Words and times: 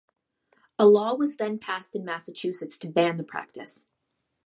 A 0.79 0.87
law 0.87 1.13
was 1.13 1.35
then 1.35 1.59
passed 1.59 1.95
in 1.95 2.03
Massachusetts 2.03 2.75
to 2.79 2.87
ban 2.87 3.17
the 3.17 3.23
practice. 3.23 3.85